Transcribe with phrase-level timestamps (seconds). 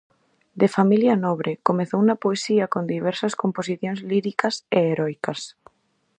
[0.61, 5.39] De familia nobre, comezou na poesía con diversas composicións líricas e heroicas.